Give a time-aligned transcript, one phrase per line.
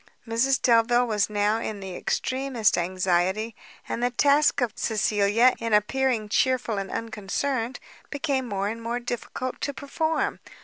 [0.27, 3.55] Mrs Delvile was now in the extremest anxiety;
[3.87, 9.61] and the task of Cecilia in appearing chearful and unconcerned, became more and more difficult
[9.61, 10.39] to perform.